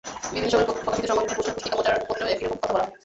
বিভিন্ন 0.33 0.49
সময়ে 0.53 0.67
প্রকাশিত 0.67 1.05
সংগঠনটির 1.09 1.37
পোস্টার, 1.37 1.53
পুস্তিকা, 1.55 1.75
প্রচারপত্রেও 1.77 2.31
একই 2.33 2.43
রকম 2.45 2.57
কথা 2.63 2.73
বলা 2.73 2.83
হয়। 2.85 2.93